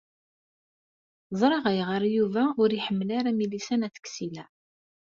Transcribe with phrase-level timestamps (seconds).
[1.39, 4.45] Ẓṛiɣ ayɣer Yuba ur iḥemmel ara Milisa n At Ksila.